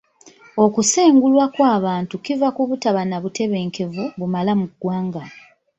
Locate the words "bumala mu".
4.19-4.65